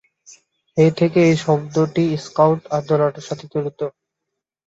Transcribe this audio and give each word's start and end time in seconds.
সেই 0.77 0.91
থেকে 0.99 1.19
এই 1.27 1.35
শব্দটি 1.45 2.03
স্কাউট 2.25 2.61
আন্দোলনের 2.77 3.25
সাথে 3.27 3.45
জড়িত। 3.53 3.81